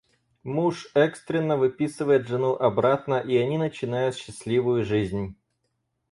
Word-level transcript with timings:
Муж 0.43 0.87
экстренно 0.95 1.57
выписывает 1.57 2.27
жену 2.27 2.55
обратно 2.55 3.19
и 3.19 3.37
они 3.37 3.59
начинают 3.59 4.15
счастливую 4.15 4.83
жизнь. 4.83 5.35